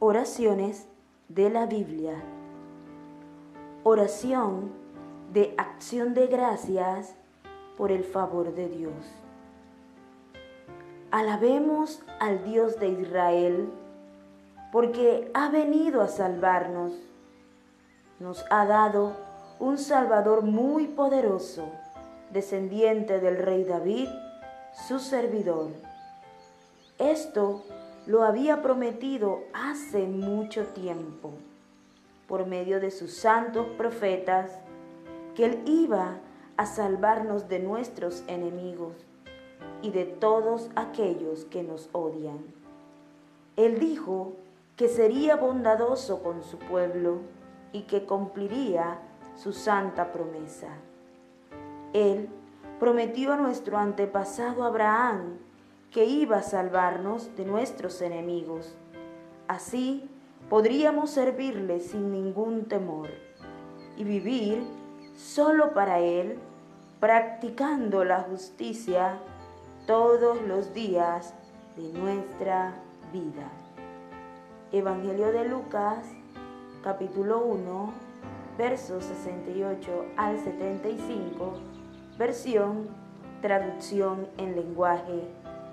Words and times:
Oraciones 0.00 0.86
de 1.28 1.50
la 1.50 1.66
Biblia. 1.66 2.14
Oración 3.82 4.70
de 5.32 5.56
acción 5.58 6.14
de 6.14 6.28
gracias 6.28 7.16
por 7.76 7.90
el 7.90 8.04
favor 8.04 8.54
de 8.54 8.68
Dios. 8.68 8.94
Alabemos 11.10 12.00
al 12.20 12.44
Dios 12.44 12.78
de 12.78 12.90
Israel 12.90 13.72
porque 14.70 15.32
ha 15.34 15.48
venido 15.48 16.00
a 16.00 16.06
salvarnos. 16.06 16.92
Nos 18.20 18.44
ha 18.50 18.66
dado 18.66 19.16
un 19.58 19.78
Salvador 19.78 20.42
muy 20.42 20.86
poderoso, 20.86 21.64
descendiente 22.30 23.18
del 23.18 23.36
rey 23.36 23.64
David, 23.64 24.08
su 24.86 25.00
servidor. 25.00 25.72
Esto 26.98 27.64
lo 28.08 28.24
había 28.24 28.62
prometido 28.62 29.44
hace 29.52 30.06
mucho 30.06 30.64
tiempo, 30.68 31.34
por 32.26 32.46
medio 32.46 32.80
de 32.80 32.90
sus 32.90 33.12
santos 33.12 33.66
profetas, 33.76 34.50
que 35.34 35.44
Él 35.44 35.62
iba 35.66 36.16
a 36.56 36.64
salvarnos 36.64 37.50
de 37.50 37.58
nuestros 37.58 38.24
enemigos 38.26 38.94
y 39.82 39.90
de 39.90 40.06
todos 40.06 40.70
aquellos 40.74 41.44
que 41.44 41.62
nos 41.62 41.90
odian. 41.92 42.38
Él 43.56 43.78
dijo 43.78 44.32
que 44.76 44.88
sería 44.88 45.36
bondadoso 45.36 46.22
con 46.22 46.42
su 46.42 46.58
pueblo 46.58 47.18
y 47.72 47.82
que 47.82 48.06
cumpliría 48.06 49.00
su 49.36 49.52
santa 49.52 50.12
promesa. 50.12 50.68
Él 51.92 52.30
prometió 52.80 53.34
a 53.34 53.36
nuestro 53.36 53.76
antepasado 53.76 54.64
Abraham 54.64 55.36
que 55.90 56.04
iba 56.04 56.38
a 56.38 56.42
salvarnos 56.42 57.34
de 57.36 57.44
nuestros 57.44 58.02
enemigos. 58.02 58.76
Así 59.46 60.08
podríamos 60.50 61.10
servirle 61.10 61.80
sin 61.80 62.12
ningún 62.12 62.66
temor 62.66 63.08
y 63.96 64.04
vivir 64.04 64.62
solo 65.16 65.72
para 65.72 66.00
Él, 66.00 66.38
practicando 67.00 68.04
la 68.04 68.20
justicia 68.20 69.18
todos 69.86 70.40
los 70.42 70.74
días 70.74 71.34
de 71.76 71.98
nuestra 71.98 72.74
vida. 73.12 73.50
Evangelio 74.70 75.32
de 75.32 75.48
Lucas, 75.48 76.04
capítulo 76.84 77.42
1, 77.44 77.92
versos 78.58 79.04
68 79.04 80.04
al 80.16 80.38
75, 80.38 81.54
versión, 82.18 82.88
traducción 83.40 84.28
en 84.36 84.56
lenguaje 84.56 85.24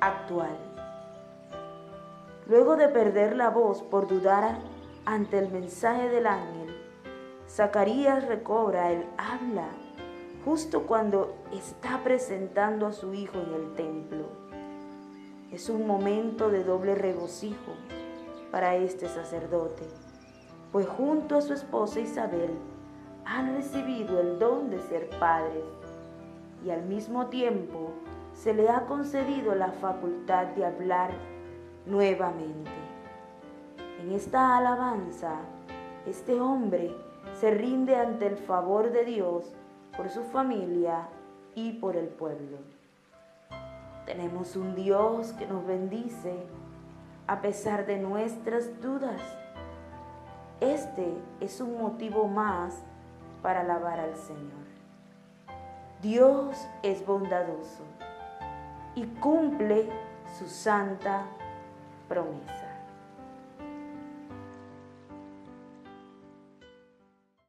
actual. 0.00 0.56
Luego 2.46 2.76
de 2.76 2.88
perder 2.88 3.36
la 3.36 3.50
voz 3.50 3.82
por 3.82 4.06
dudar 4.08 4.58
ante 5.04 5.38
el 5.38 5.50
mensaje 5.50 6.08
del 6.08 6.26
ángel, 6.26 6.74
Zacarías 7.48 8.26
recobra 8.26 8.92
el 8.92 9.04
habla 9.16 9.68
justo 10.44 10.86
cuando 10.86 11.34
está 11.52 12.02
presentando 12.04 12.86
a 12.86 12.92
su 12.92 13.12
hijo 13.14 13.38
en 13.38 13.54
el 13.54 13.74
templo. 13.74 14.26
Es 15.52 15.68
un 15.68 15.86
momento 15.86 16.50
de 16.50 16.64
doble 16.64 16.94
regocijo 16.94 17.72
para 18.50 18.76
este 18.76 19.08
sacerdote, 19.08 19.84
pues 20.72 20.86
junto 20.86 21.36
a 21.36 21.42
su 21.42 21.52
esposa 21.52 22.00
Isabel 22.00 22.50
han 23.24 23.54
recibido 23.56 24.20
el 24.20 24.38
don 24.38 24.70
de 24.70 24.78
ser 24.80 25.10
padres 25.18 25.64
y 26.64 26.70
al 26.70 26.82
mismo 26.84 27.26
tiempo 27.26 27.92
se 28.38 28.54
le 28.54 28.68
ha 28.68 28.86
concedido 28.86 29.56
la 29.56 29.72
facultad 29.72 30.46
de 30.48 30.64
hablar 30.64 31.10
nuevamente. 31.86 32.70
En 34.00 34.12
esta 34.12 34.56
alabanza, 34.56 35.40
este 36.06 36.40
hombre 36.40 36.94
se 37.40 37.50
rinde 37.50 37.96
ante 37.96 38.28
el 38.28 38.36
favor 38.36 38.92
de 38.92 39.04
Dios 39.04 39.52
por 39.96 40.08
su 40.08 40.22
familia 40.22 41.08
y 41.56 41.72
por 41.72 41.96
el 41.96 42.06
pueblo. 42.06 42.58
Tenemos 44.06 44.54
un 44.54 44.76
Dios 44.76 45.32
que 45.32 45.46
nos 45.46 45.66
bendice 45.66 46.46
a 47.26 47.40
pesar 47.40 47.86
de 47.86 47.98
nuestras 47.98 48.80
dudas. 48.80 49.20
Este 50.60 51.12
es 51.40 51.60
un 51.60 51.76
motivo 51.76 52.28
más 52.28 52.84
para 53.42 53.62
alabar 53.62 53.98
al 53.98 54.14
Señor. 54.16 54.68
Dios 56.00 56.56
es 56.84 57.04
bondadoso 57.04 57.82
y 58.98 59.04
cumple 59.20 59.88
su 60.36 60.48
santa 60.48 61.24
promesa. 62.08 62.67